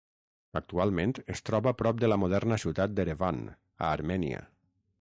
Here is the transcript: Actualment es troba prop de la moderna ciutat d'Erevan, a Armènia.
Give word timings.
Actualment 0.59 1.13
es 1.33 1.43
troba 1.49 1.73
prop 1.81 2.01
de 2.03 2.09
la 2.11 2.17
moderna 2.23 2.59
ciutat 2.63 2.97
d'Erevan, 3.01 3.41
a 3.87 3.91
Armènia. 3.99 4.41